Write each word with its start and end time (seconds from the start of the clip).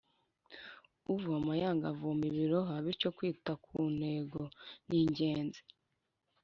Uvoma 1.15 1.51
yanga 1.61 1.85
avoma 1.93 2.23
ubiroha 2.29 2.73
bityo 2.85 3.09
kwita 3.17 3.51
kuntego 3.63 4.41
ni 4.87 4.97
ingenzi 5.03 5.61